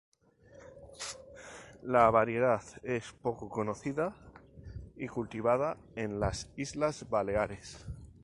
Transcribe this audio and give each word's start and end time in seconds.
La 1.83 2.09
variedad 2.09 2.63
es 2.81 3.13
poco 3.13 3.49
conocida 3.49 4.15
y 4.95 5.07
cultivada 5.07 5.77
en 5.95 6.19
las 6.19 6.49
Islas 6.57 7.07
Baleares. 7.07 7.85